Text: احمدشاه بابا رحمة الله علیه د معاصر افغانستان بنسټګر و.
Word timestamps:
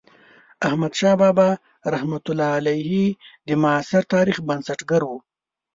احمدشاه 0.67 1.15
بابا 1.21 1.49
رحمة 1.93 2.25
الله 2.29 2.49
علیه 2.59 3.05
د 3.47 3.49
معاصر 3.61 4.01
افغانستان 4.05 4.41
بنسټګر 4.47 5.01
و. 5.05 5.11